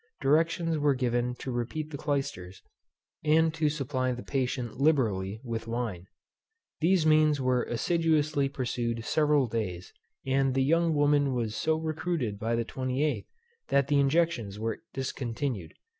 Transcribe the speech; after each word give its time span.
Directions 0.19 0.79
were 0.79 0.95
given 0.95 1.35
to 1.35 1.51
repeat 1.51 1.91
the 1.91 1.97
clysters, 1.99 2.63
and 3.23 3.53
to 3.53 3.69
supply 3.69 4.11
the 4.11 4.23
patient 4.23 4.79
liberally 4.81 5.39
with 5.43 5.67
wine. 5.67 6.07
These 6.79 7.05
means 7.05 7.39
were 7.39 7.61
assiduously 7.65 8.49
pursued 8.49 9.05
several 9.05 9.45
days; 9.45 9.93
and 10.25 10.55
the 10.55 10.63
young 10.63 10.95
woman 10.95 11.35
was 11.35 11.55
so 11.55 11.75
recruited 11.77 12.39
by 12.39 12.55
the 12.55 12.65
28th, 12.65 13.27
that 13.67 13.89
the 13.89 13.99
injections 13.99 14.57
were 14.57 14.79
discontinued. 14.91 15.75